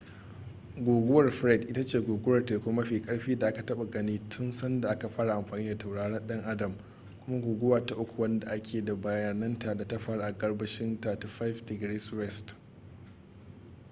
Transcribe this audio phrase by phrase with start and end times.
[0.85, 5.09] guguwar fred ita ce guguwar teku mafi karfi da aka taba gani tun sanda aka
[5.09, 6.73] fara amfani da tauraron dan adam
[7.25, 12.53] kuma guguwa ta uku wadda ake da bayananta da ta faru a gabashin 35°w